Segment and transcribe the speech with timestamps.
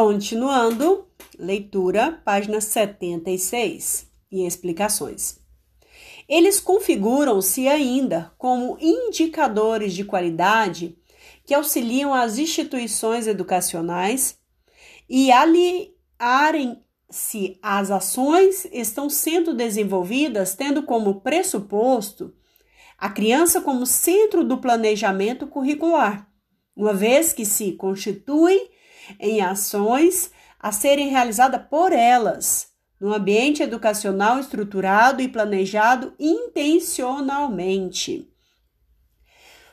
[0.00, 5.40] Continuando, leitura, página 76 e explicações.
[6.28, 10.96] Eles configuram-se ainda como indicadores de qualidade
[11.44, 14.38] que auxiliam as instituições educacionais
[15.10, 15.98] e aliarem-se
[17.60, 22.32] as ações estão sendo desenvolvidas tendo como pressuposto
[22.96, 26.30] a criança como centro do planejamento curricular,
[26.76, 28.77] uma vez que se constitui
[29.18, 38.28] em ações a serem realizadas por elas, num ambiente educacional estruturado e planejado intencionalmente.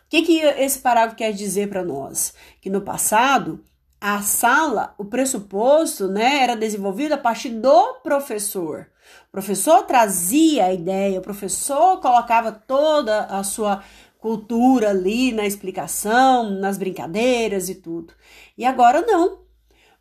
[0.06, 2.36] O que, que esse parágrafo quer dizer para nós?
[2.62, 3.66] Que no passado,
[4.00, 8.88] a sala, o pressuposto, né, era desenvolvido a partir do professor.
[9.28, 13.84] O professor trazia a ideia, o professor colocava toda a sua
[14.26, 18.12] cultura ali na explicação, nas brincadeiras e tudo.
[18.58, 19.42] E agora não.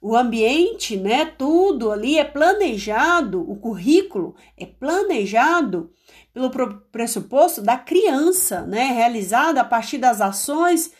[0.01, 5.93] O ambiente, né, tudo ali é planejado, o currículo é planejado
[6.33, 6.51] pelo
[6.91, 10.91] pressuposto da criança, né, realizada a partir das ações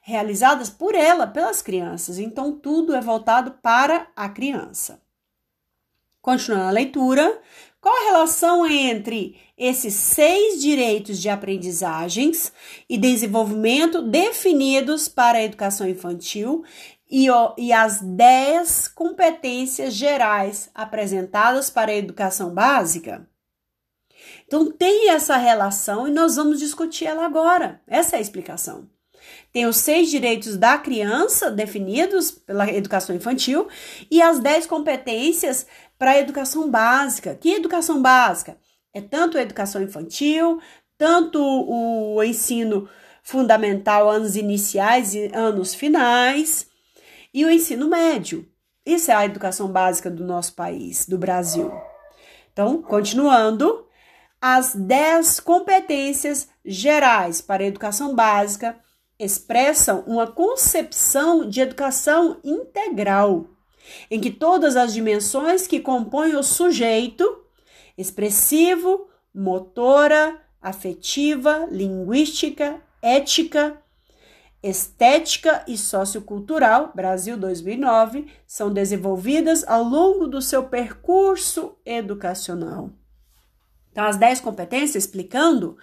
[0.00, 2.16] realizadas por ela, pelas crianças.
[2.16, 5.02] Então, tudo é voltado para a criança.
[6.22, 7.40] Continuando a leitura,
[7.80, 12.52] qual a relação entre esses seis direitos de aprendizagens
[12.88, 16.64] e desenvolvimento definidos para a educação infantil
[17.08, 23.28] e, e as 10 competências gerais apresentadas para a educação básica?
[24.46, 27.80] Então, tem essa relação e nós vamos discutir ela agora.
[27.86, 28.88] Essa é a explicação.
[29.52, 33.68] Tem os seis direitos da criança definidos pela educação infantil
[34.10, 35.66] e as dez competências
[35.98, 37.34] para a educação básica.
[37.34, 38.56] Que educação básica?
[38.94, 40.60] É tanto a educação infantil,
[40.96, 42.88] tanto o ensino
[43.22, 46.66] fundamental, anos iniciais e anos finais,
[47.32, 48.48] e o ensino médio.
[48.86, 51.70] Isso é a educação básica do nosso país, do Brasil.
[52.52, 53.86] Então, continuando,
[54.40, 58.78] as 10 competências gerais para a educação básica
[59.18, 63.46] expressam uma concepção de educação integral,
[64.10, 67.44] em que todas as dimensões que compõem o sujeito
[67.96, 73.80] expressivo, motora, afetiva, linguística, ética,
[74.62, 82.90] estética e sociocultural, Brasil 2009, são desenvolvidas ao longo do seu percurso educacional.
[83.92, 85.76] Então, as 10 competências, explicando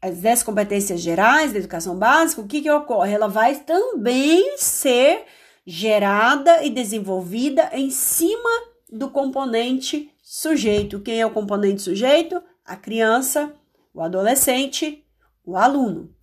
[0.00, 3.14] as 10 competências gerais da educação básica, o que, que ocorre?
[3.14, 5.24] Ela vai também ser
[5.66, 8.50] gerada e desenvolvida em cima
[8.90, 11.00] do componente sujeito.
[11.00, 12.42] Quem é o componente sujeito?
[12.64, 13.54] A criança,
[13.92, 15.04] o adolescente,
[15.44, 16.14] o aluno.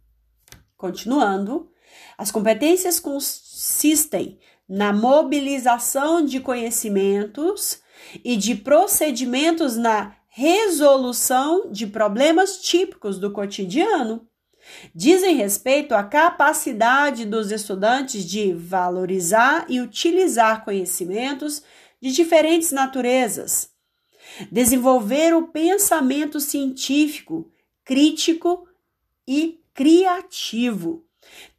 [0.78, 1.70] Continuando,
[2.18, 7.82] as competências consistem na mobilização de conhecimentos
[8.24, 14.26] e de procedimentos na resolução de problemas típicos do cotidiano.
[14.94, 21.64] Dizem respeito à capacidade dos estudantes de valorizar e utilizar conhecimentos
[22.02, 23.70] de diferentes naturezas,
[24.52, 27.52] desenvolver o pensamento científico,
[27.84, 28.68] crítico
[29.28, 31.06] e criativo,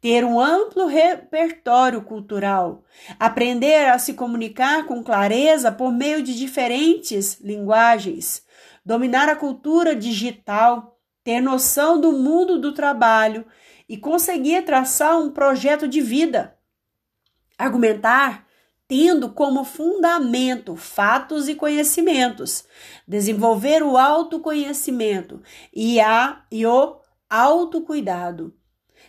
[0.01, 2.83] ter um amplo repertório cultural,
[3.19, 8.43] aprender a se comunicar com clareza por meio de diferentes linguagens,
[8.85, 10.92] dominar a cultura digital,
[11.23, 13.45] ter noção do mundo do trabalho
[13.87, 16.57] e conseguir traçar um projeto de vida,
[17.57, 18.45] argumentar
[18.87, 22.65] tendo como fundamento fatos e conhecimentos,
[23.07, 25.41] desenvolver o autoconhecimento
[25.73, 26.97] e, a, e o
[27.29, 28.53] autocuidado,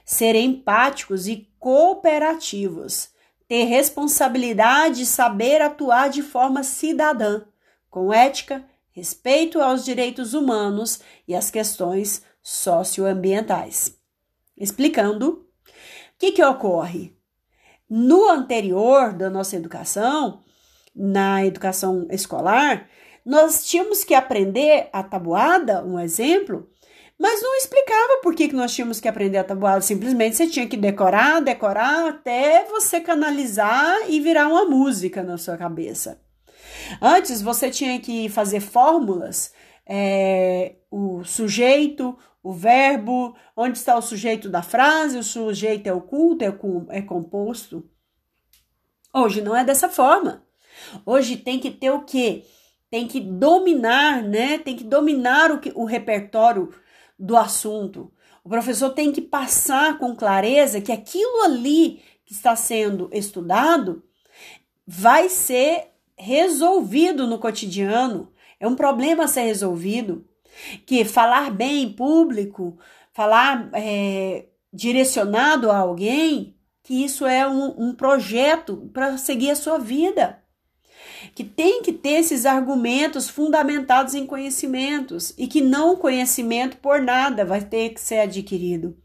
[0.04, 3.10] ser empáticos e cooperativos,
[3.47, 7.42] ter responsabilidade e saber atuar de forma cidadã,
[7.91, 8.64] com ética,
[8.94, 13.99] respeito aos direitos humanos e às questões socioambientais.
[14.56, 17.12] Explicando, o que, que ocorre?
[17.91, 20.42] No anterior da nossa educação,
[20.95, 22.89] na educação escolar,
[23.27, 26.71] nós tínhamos que aprender a tabuada, um exemplo,
[27.18, 29.80] mas não explicava por que, que nós tínhamos que aprender a tabuada.
[29.80, 35.57] Simplesmente você tinha que decorar, decorar até você canalizar e virar uma música na sua
[35.57, 36.23] cabeça.
[37.01, 39.53] Antes você tinha que fazer fórmulas,
[39.86, 46.45] é, o sujeito, o verbo, onde está o sujeito da frase, o sujeito é oculto,
[46.45, 46.53] é,
[46.91, 47.89] é composto.
[49.13, 50.45] Hoje não é dessa forma.
[51.07, 52.45] Hoje tem que ter o quê?
[52.91, 54.59] Tem que dominar, né?
[54.59, 56.71] Tem que dominar o, que, o repertório
[57.19, 58.13] do assunto.
[58.42, 64.03] O professor tem que passar com clareza que aquilo ali que está sendo estudado
[64.87, 70.27] vai ser resolvido no cotidiano, é um problema a ser resolvido.
[70.87, 72.78] Que falar bem em público,
[73.13, 79.78] falar é, direcionado a alguém, que isso é um, um projeto para seguir a sua
[79.78, 80.43] vida.
[81.34, 87.45] Que tem que ter esses argumentos fundamentados em conhecimentos e que não conhecimento por nada
[87.45, 88.97] vai ter que ser adquirido.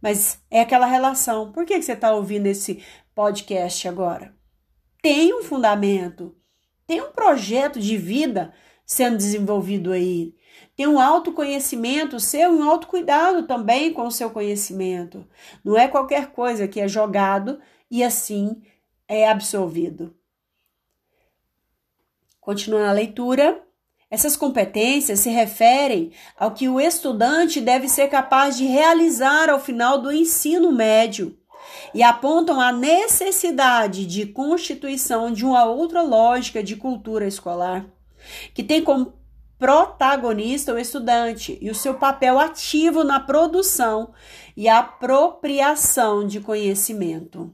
[0.00, 1.52] Mas é aquela relação.
[1.52, 2.82] Por que, que você está ouvindo esse
[3.14, 4.32] podcast agora?
[5.02, 6.36] Tem um fundamento,
[6.88, 8.54] tem um projeto de vida
[8.84, 10.34] sendo desenvolvido aí.
[10.74, 15.28] Tem um autoconhecimento seu e um autocuidado também com o seu conhecimento.
[15.62, 18.62] Não é qualquer coisa que é jogado e assim
[19.06, 20.16] é absorvido.
[22.40, 23.62] Continuando a leitura,
[24.10, 30.00] essas competências se referem ao que o estudante deve ser capaz de realizar ao final
[30.00, 31.38] do ensino médio
[31.94, 37.86] e apontam a necessidade de constituição de uma outra lógica de cultura escolar,
[38.54, 39.14] que tem como
[39.58, 44.12] protagonista o estudante e o seu papel ativo na produção
[44.56, 47.52] e apropriação de conhecimento.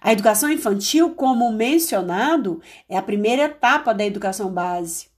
[0.00, 5.08] A educação infantil, como mencionado, é a primeira etapa da educação base,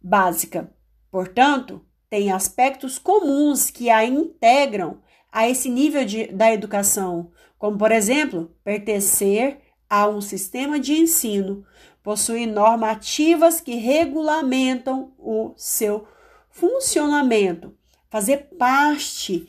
[0.00, 0.70] básica.
[1.10, 4.98] Portanto, tem aspectos comuns que a integram
[5.32, 11.64] a esse nível de, da educação, como, por exemplo, pertencer a um sistema de ensino,
[12.02, 16.06] possuir normativas que regulamentam o seu
[16.50, 17.76] funcionamento,
[18.08, 19.48] fazer parte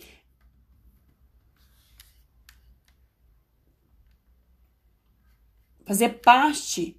[5.91, 6.97] fazer parte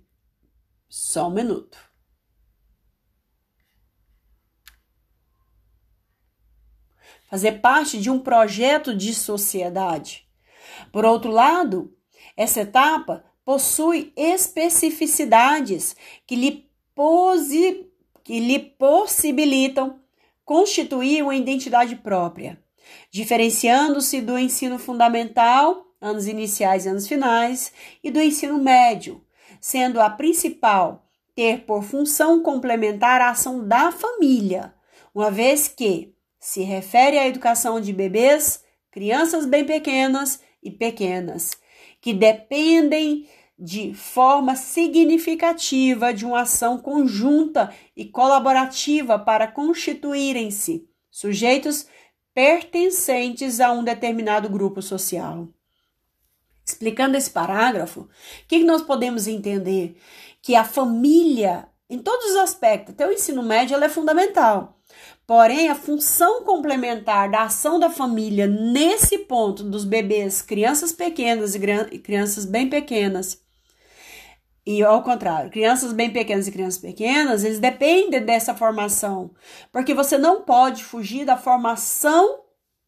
[0.87, 1.92] só um minuto.
[7.33, 10.29] Fazer parte de um projeto de sociedade.
[10.93, 11.91] Por outro lado,
[12.37, 15.97] essa etapa possui especificidades
[16.27, 17.87] que lhe, posi,
[18.23, 19.99] que lhe possibilitam
[20.45, 22.63] constituir uma identidade própria,
[23.11, 27.73] diferenciando-se do ensino fundamental, anos iniciais e anos finais,
[28.05, 29.25] e do ensino médio,
[29.59, 34.75] sendo a principal ter por função complementar a ação da família,
[35.15, 36.12] uma vez que
[36.43, 41.53] se refere à educação de bebês, crianças bem pequenas e pequenas,
[42.01, 51.87] que dependem de forma significativa de uma ação conjunta e colaborativa para constituírem-se sujeitos
[52.35, 55.49] pertencentes a um determinado grupo social.
[56.67, 58.09] Explicando esse parágrafo, o
[58.49, 59.97] que nós podemos entender?
[60.41, 64.82] Que a família, em todos os aspectos, até o ensino médio, ela é fundamental.
[65.27, 71.99] Porém, a função complementar da ação da família nesse ponto dos bebês, crianças pequenas e
[71.99, 73.41] crianças bem pequenas,
[74.65, 79.33] e ao contrário, crianças bem pequenas e crianças pequenas, eles dependem dessa formação,
[79.73, 82.43] porque você não pode fugir da formação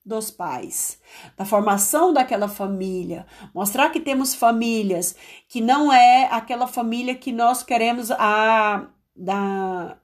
[0.05, 1.01] dos pais,
[1.37, 5.17] da formação daquela família, mostrar que temos famílias
[5.49, 9.97] que não é aquela família que nós queremos a da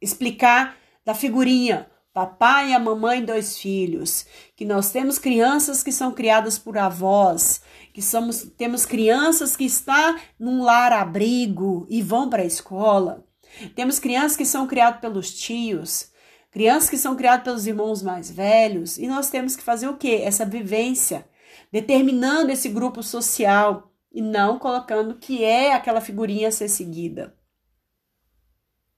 [0.00, 0.76] explicar
[1.08, 6.76] da figurinha papai a mamãe dois filhos, que nós temos crianças que são criadas por
[6.76, 7.62] avós,
[7.94, 13.26] que somos temos crianças que estão num lar abrigo e vão para a escola.
[13.74, 16.12] Temos crianças que são criadas pelos tios,
[16.50, 20.20] crianças que são criadas pelos irmãos mais velhos, e nós temos que fazer o quê?
[20.22, 21.26] Essa vivência,
[21.72, 27.34] determinando esse grupo social e não colocando que é aquela figurinha a ser seguida.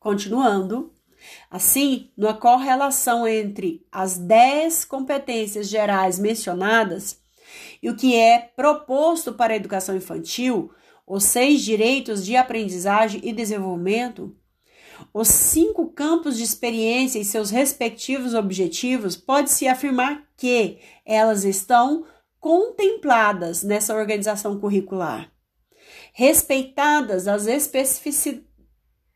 [0.00, 0.93] Continuando,
[1.50, 7.21] Assim, numa correlação entre as 10 competências gerais mencionadas
[7.83, 10.73] e o que é proposto para a educação infantil,
[11.07, 14.35] os seis direitos de aprendizagem e desenvolvimento,
[15.12, 22.05] os cinco campos de experiência e seus respectivos objetivos, pode-se afirmar que elas estão
[22.39, 25.31] contempladas nessa organização curricular,
[26.12, 28.50] respeitadas as especificidades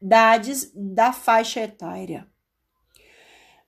[0.05, 2.29] idades da faixa etária.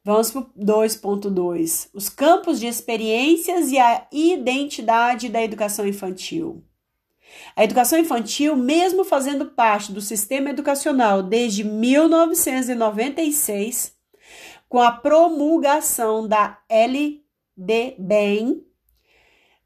[0.04, 1.88] Vamos para o 2.2.
[1.94, 6.62] Os campos de experiências e a identidade da educação infantil.
[7.56, 13.96] A educação infantil, mesmo fazendo parte do sistema educacional desde 1996,
[14.68, 18.62] com a promulgação da LDBEM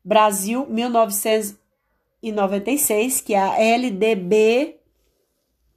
[0.02, 4.79] Brasil 1996, que é a LDB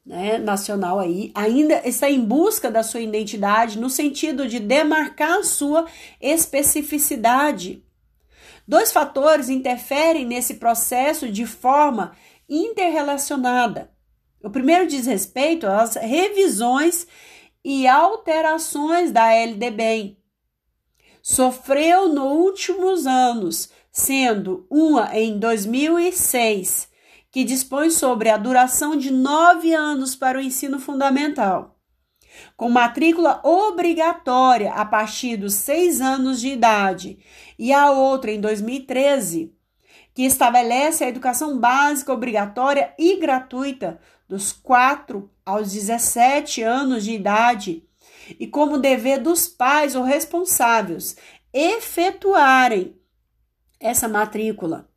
[0.06, 5.44] né, nacional aí ainda está em busca da sua identidade no sentido de demarcar a
[5.44, 5.86] sua
[6.20, 7.84] especificidade.
[8.68, 12.16] Dois fatores interferem nesse processo de forma
[12.48, 13.92] interrelacionada.
[14.44, 17.08] O primeiro diz respeito às revisões
[17.64, 20.18] e alterações da LDB.
[21.22, 26.90] Sofreu nos últimos anos, sendo uma em 2006,
[27.34, 31.80] que dispõe sobre a duração de nove anos para o ensino fundamental,
[32.56, 37.18] com matrícula obrigatória a partir dos seis anos de idade,
[37.58, 39.52] e a outra em 2013,
[40.14, 44.00] que estabelece a educação básica obrigatória e gratuita
[44.30, 47.84] dos 4 aos 17 anos de idade,
[48.40, 51.18] e como dever dos pais ou responsáveis
[51.52, 52.96] efetuarem
[53.80, 54.93] essa matrícula.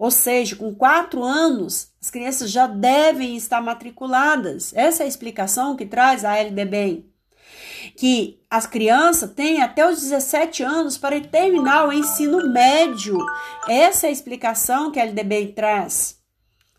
[0.00, 4.72] Ou seja, com quatro anos, as crianças já devem estar matriculadas.
[4.74, 7.04] Essa é a explicação que traz a LDB.
[7.98, 13.18] Que as crianças têm até os 17 anos para terminar o ensino médio.
[13.68, 16.18] Essa é a explicação que a LDB traz.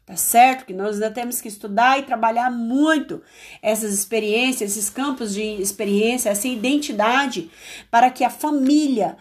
[0.04, 0.66] Tá certo?
[0.66, 3.22] Que nós ainda temos que estudar e trabalhar muito
[3.62, 7.52] essas experiências, esses campos de experiência, essa identidade,
[7.92, 9.16] para que a família,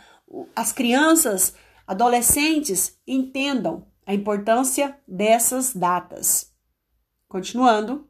[0.57, 1.53] as crianças,
[1.87, 6.53] adolescentes entendam a importância dessas datas.
[7.29, 8.09] Continuando.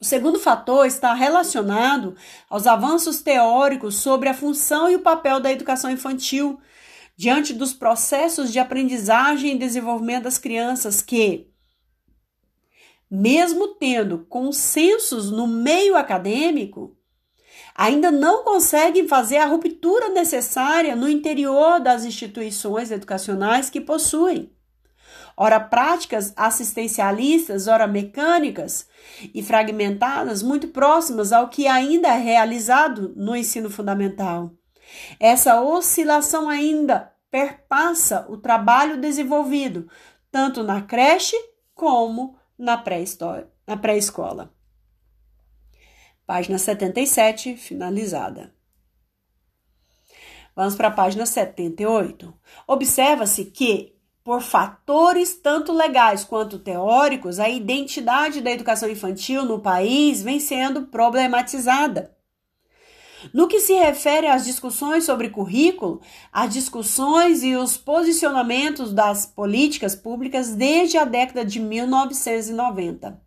[0.00, 2.14] O segundo fator está relacionado
[2.48, 6.60] aos avanços teóricos sobre a função e o papel da educação infantil
[7.16, 11.50] diante dos processos de aprendizagem e desenvolvimento das crianças que,
[13.10, 16.96] mesmo tendo consensos no meio acadêmico,
[17.74, 24.56] ainda não conseguem fazer a ruptura necessária no interior das instituições educacionais que possuem.
[25.40, 28.88] Ora práticas assistencialistas, ora mecânicas
[29.32, 34.50] e fragmentadas, muito próximas ao que ainda é realizado no ensino fundamental.
[35.20, 39.88] Essa oscilação ainda perpassa o trabalho desenvolvido,
[40.28, 41.36] tanto na creche
[41.72, 44.52] como na pré-escola.
[46.26, 48.52] Página 77, finalizada.
[50.56, 52.34] Vamos para a página 78.
[52.66, 53.96] Observa-se que,
[54.28, 60.82] por fatores tanto legais quanto teóricos, a identidade da educação infantil no país vem sendo
[60.82, 62.14] problematizada.
[63.32, 69.96] No que se refere às discussões sobre currículo, as discussões e os posicionamentos das políticas
[69.96, 73.22] públicas desde a década de 1990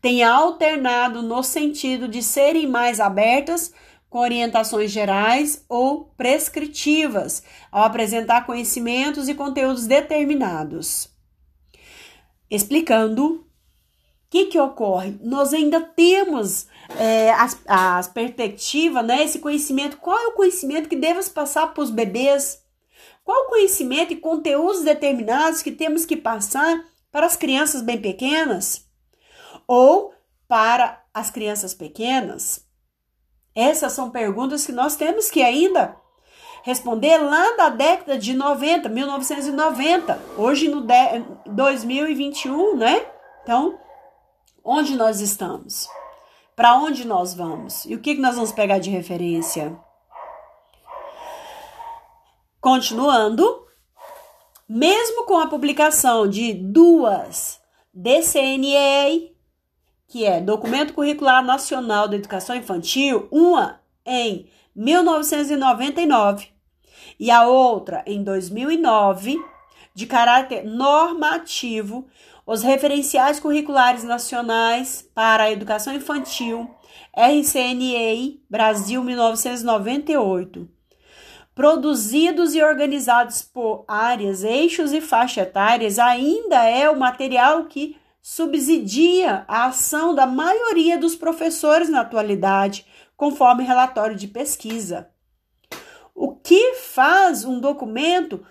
[0.00, 3.74] têm alternado no sentido de serem mais abertas
[4.14, 7.42] com orientações gerais ou prescritivas
[7.72, 11.08] ao apresentar conhecimentos e conteúdos determinados.
[12.48, 13.44] Explicando
[14.30, 15.18] que, que ocorre?
[15.20, 19.96] Nós ainda temos é, as, as perspectivas, né, esse conhecimento.
[19.96, 22.62] Qual é o conhecimento que devemos passar para os bebês?
[23.24, 28.86] Qual o conhecimento e conteúdos determinados que temos que passar para as crianças bem pequenas?
[29.66, 30.14] Ou
[30.46, 32.63] para as crianças pequenas?
[33.54, 35.96] Essas são perguntas que nós temos que ainda
[36.62, 40.86] responder lá da década de 90, 1990, hoje no
[41.46, 43.06] 2021, né?
[43.42, 43.78] Então,
[44.66, 45.90] Onde nós estamos?
[46.56, 47.84] Para onde nós vamos?
[47.84, 49.78] E o que, que nós vamos pegar de referência?
[52.62, 53.66] Continuando,
[54.66, 57.60] mesmo com a publicação de duas
[57.92, 59.33] DCNE,
[60.06, 66.48] que é Documento Curricular Nacional da Educação Infantil, uma em 1999
[67.18, 69.38] e a outra em 2009,
[69.94, 72.06] de caráter normativo,
[72.46, 76.68] os referenciais curriculares nacionais para a educação infantil,
[77.16, 80.68] RCNEI, Brasil 1998.
[81.54, 89.44] Produzidos e organizados por áreas, eixos e faixas etárias, ainda é o material que subsidia
[89.46, 95.10] a ação da maioria dos professores na atualidade, conforme relatório de pesquisa.
[96.14, 98.42] O que faz um documento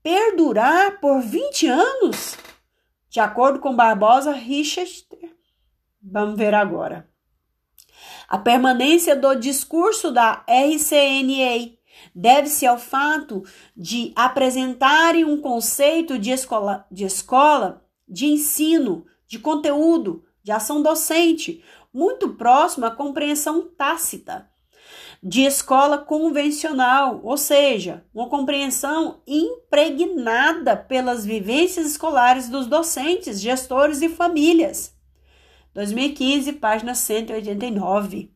[0.00, 2.36] perdurar por 20 anos?
[3.10, 5.34] De acordo com Barbosa Richter,
[6.00, 7.10] vamos ver agora.
[8.28, 11.72] A permanência do discurso da RCNA
[12.14, 13.42] deve-se ao fato
[13.76, 21.64] de apresentarem um conceito de escola, de escola, de ensino, de conteúdo, de ação docente,
[21.92, 24.48] muito próximo à compreensão tácita
[25.22, 34.08] de escola convencional, ou seja, uma compreensão impregnada pelas vivências escolares dos docentes, gestores e
[34.08, 34.94] famílias.
[35.74, 38.30] 2015, página 189.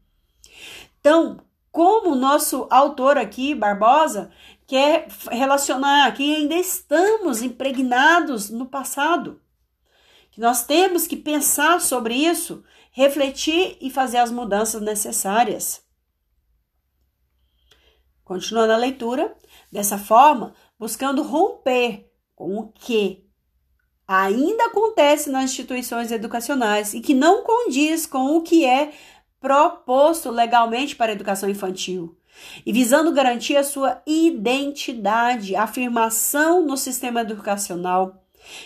[0.98, 1.38] Então,
[1.70, 4.30] como o nosso autor aqui, Barbosa,
[4.66, 9.40] quer relacionar que ainda estamos impregnados no passado.
[10.30, 15.82] Que nós temos que pensar sobre isso, refletir e fazer as mudanças necessárias.
[18.24, 19.36] Continuando a leitura,
[19.72, 23.28] dessa forma, buscando romper com o que
[24.06, 28.92] ainda acontece nas instituições educacionais e que não condiz com o que é
[29.40, 32.18] proposto legalmente para a educação infantil,
[32.64, 38.19] e visando garantir a sua identidade, afirmação no sistema educacional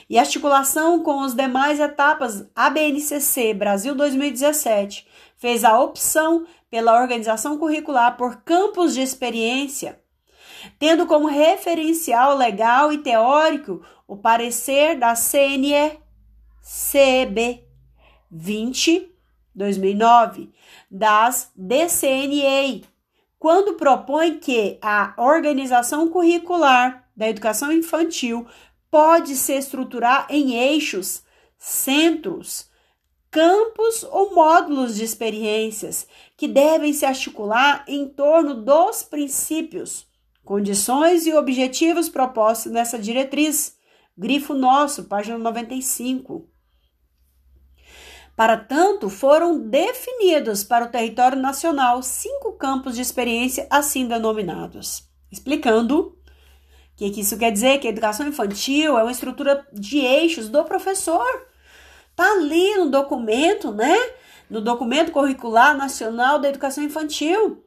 [0.09, 7.59] e articulação com as demais etapas, a BNCC Brasil 2017 fez a opção pela organização
[7.59, 10.03] curricular por campos de experiência
[10.79, 15.99] tendo como referencial legal e teórico o parecer da CNE
[16.63, 17.65] CB
[18.31, 19.11] 20
[19.55, 20.53] 2009
[20.91, 22.83] das DCNA,
[23.39, 28.47] quando propõe que a organização curricular da educação infantil
[28.95, 31.25] pode se estruturar em eixos,
[31.59, 32.71] centros,
[33.29, 40.07] campos ou módulos de experiências que devem se articular em torno dos princípios
[40.45, 43.77] Condições e objetivos propostos nessa diretriz.
[44.17, 46.47] Grifo nosso, página 95.
[48.37, 55.09] Para tanto, foram definidos para o território nacional cinco campos de experiência assim denominados.
[55.33, 56.14] Explicando
[56.95, 57.79] o que, que isso quer dizer?
[57.79, 61.27] Que a educação infantil é uma estrutura de eixos do professor.
[62.15, 63.97] Tá ali no documento, né?
[64.49, 67.65] No documento curricular nacional da educação infantil.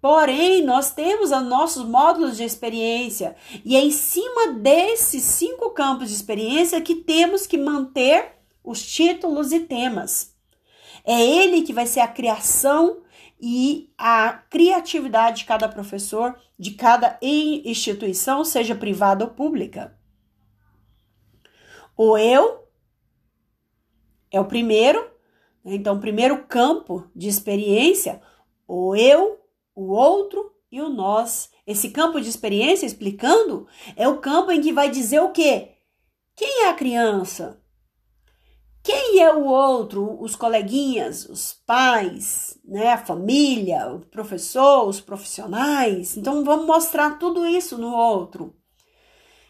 [0.00, 6.08] Porém, nós temos os nossos módulos de experiência e é em cima desses cinco campos
[6.08, 8.32] de experiência que temos que manter
[8.64, 10.34] os títulos e temas.
[11.04, 12.98] É ele que vai ser a criação
[13.40, 19.98] e a criatividade de cada professor, de cada instituição, seja privada ou pública.
[21.96, 22.66] O eu
[24.30, 25.00] é o primeiro,
[25.64, 25.74] né?
[25.74, 28.20] então, o primeiro campo de experiência,
[28.66, 29.40] o eu
[29.74, 31.50] o outro e o nós.
[31.66, 35.76] Esse campo de experiência, explicando, é o campo em que vai dizer o quê?
[36.34, 37.62] Quem é a criança?
[38.86, 40.16] Quem é o outro?
[40.22, 46.16] Os coleguinhas, os pais, né, a família, o professor, os profissionais.
[46.16, 48.54] Então vamos mostrar tudo isso no outro.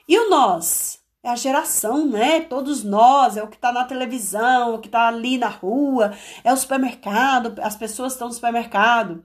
[0.08, 1.00] E o nós?
[1.22, 2.40] É a geração, né?
[2.40, 6.50] Todos nós, é o que está na televisão, o que está ali na rua, é
[6.50, 9.22] o supermercado, as pessoas estão no supermercado.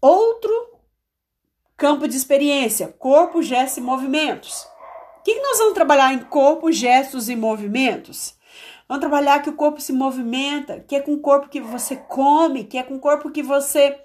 [0.00, 0.52] Outro
[1.76, 4.68] campo de experiência: corpo, gestos e movimentos.
[5.18, 8.37] O que nós vamos trabalhar em corpo, gestos e movimentos?
[8.88, 12.64] Vamos trabalhar que o corpo se movimenta, que é com o corpo que você come,
[12.64, 14.00] que é com o corpo que você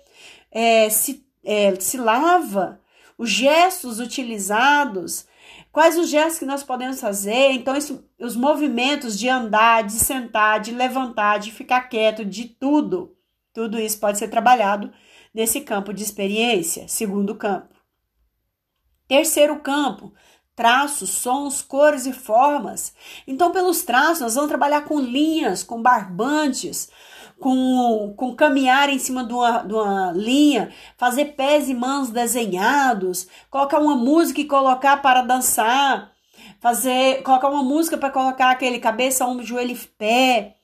[0.52, 2.82] é, se, é, se lava,
[3.18, 5.26] os gestos utilizados,
[5.72, 7.52] quais os gestos que nós podemos fazer.
[7.52, 13.16] Então, isso, os movimentos de andar, de sentar, de levantar, de ficar quieto, de tudo,
[13.54, 14.92] tudo isso pode ser trabalhado
[15.34, 17.74] nesse campo de experiência, segundo campo.
[19.08, 20.14] Terceiro campo,
[20.56, 22.94] traços, sons, cores e formas.
[23.28, 26.90] Então, pelos traços, nós vamos trabalhar com linhas, com barbantes,
[27.40, 33.28] com, com caminhar em cima de uma, de uma linha, fazer pés e mãos desenhados,
[33.50, 36.12] colocar uma música e colocar para dançar,
[36.62, 40.56] fazer, colocar uma música para colocar aquele cabeça, ombro, joelho e pé,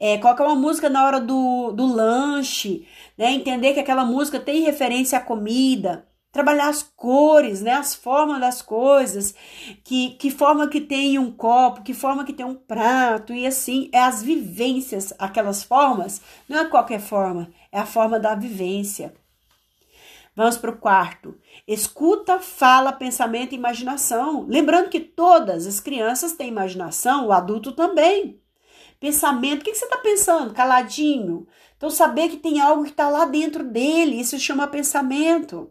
[0.00, 3.32] é, colocar uma música na hora do, do lanche, né?
[3.32, 6.06] Entender que aquela música tem referência à comida,
[6.36, 7.72] trabalhar as cores, né?
[7.72, 9.34] As formas das coisas,
[9.82, 13.88] que, que forma que tem um copo, que forma que tem um prato, e assim,
[13.92, 19.14] é as vivências, aquelas formas, não é qualquer forma, é a forma da vivência.
[20.34, 21.34] Vamos para o quarto.
[21.66, 24.44] Escuta, fala, pensamento e imaginação.
[24.46, 28.38] Lembrando que todas as crianças têm imaginação, o adulto também.
[29.00, 30.52] Pensamento, o que você está pensando?
[30.52, 31.46] Caladinho.
[31.76, 35.70] Então, saber que tem algo que está lá dentro dele, isso chama pensamento.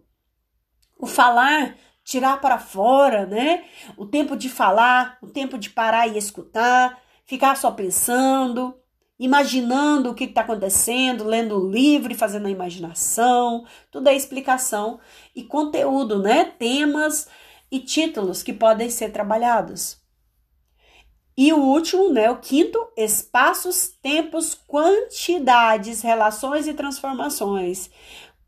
[0.97, 3.65] O falar, tirar para fora, né?
[3.97, 8.75] O tempo de falar, o tempo de parar e escutar, ficar só pensando,
[9.19, 14.99] imaginando o que está acontecendo, lendo o livro e fazendo a imaginação, tudo é explicação
[15.35, 16.45] e conteúdo, né?
[16.45, 17.27] Temas
[17.71, 20.03] e títulos que podem ser trabalhados.
[21.37, 27.89] E o último, né, o quinto, espaços, tempos, quantidades, relações e transformações.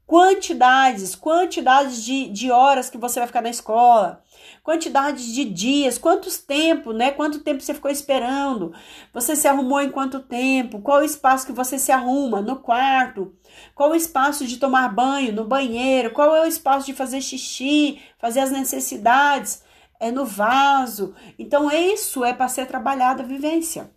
[0.08, 4.24] Quantidades, quantidades de, de horas que você vai ficar na escola,
[4.64, 7.12] quantidades de dias, quantos tempo, né?
[7.12, 8.74] Quanto tempo você ficou esperando?
[9.14, 10.82] Você se arrumou em quanto tempo?
[10.82, 12.42] Qual o espaço que você se arruma?
[12.42, 13.36] No quarto?
[13.76, 15.34] Qual o espaço de tomar banho?
[15.34, 16.12] No banheiro?
[16.12, 19.68] Qual é o espaço de fazer xixi, fazer as necessidades?
[20.00, 21.16] é no vaso.
[21.38, 23.92] Então, isso é para ser trabalhado a vivência.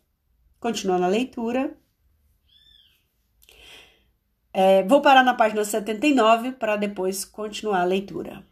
[0.59, 1.77] Continuando a leitura.
[4.53, 8.45] É, vou parar na página 79 para depois continuar a leitura.